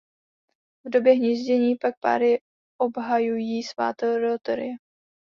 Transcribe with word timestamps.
V 0.85 0.89
době 0.89 1.13
hnízdění 1.13 1.75
pak 1.81 1.99
páry 1.99 2.39
obhajují 2.77 3.63
svá 3.63 3.93
teritoria. 3.93 4.73